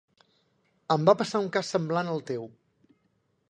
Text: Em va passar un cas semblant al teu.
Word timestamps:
Em 0.95 1.03
va 1.09 1.15
passar 1.19 1.43
un 1.45 1.51
cas 1.59 1.71
semblant 1.75 2.11
al 2.17 2.25
teu. 2.33 2.51